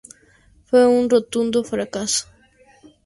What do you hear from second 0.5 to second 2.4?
Fue un rotundo fracaso.